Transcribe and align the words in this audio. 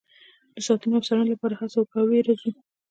د 0.53 0.57
ساتنې 0.67 0.93
او 0.97 1.03
څارنې 1.07 1.31
لپاره 1.31 1.53
یې 1.53 1.59
هڅه 1.61 1.77
وکړو 1.77 1.99
او 2.01 2.07
ویې 2.09 2.21
روزو. 2.27 2.49